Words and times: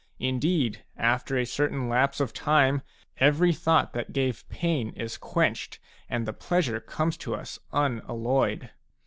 Indeed, 0.17 0.83
after 0.97 1.37
a 1.37 1.45
certain 1.45 1.87
lapse 1.87 2.19
of 2.19 2.33
time, 2.33 2.81
every 3.19 3.53
thought 3.53 3.93
that 3.93 4.13
gave 4.13 4.49
pain 4.49 4.93
is 4.95 5.15
quenched, 5.15 5.77
and 6.09 6.25
the 6.25 6.33
pleasure 6.33 6.79
comes 6.79 7.17
to 7.17 7.35
us 7.35 7.59
unalloyed. 7.71 8.71